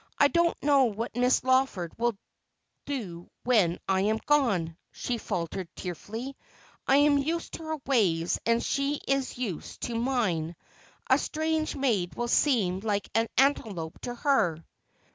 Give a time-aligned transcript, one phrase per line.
[0.18, 2.16] 'I don't know what Miss Lawford will
[2.86, 6.34] do when I'm gone,' she faltered tearfully;'
[6.88, 10.56] I'm used to her ways, and she s used to mine.
[11.10, 14.64] A strange maid will seem like an antelope to her.'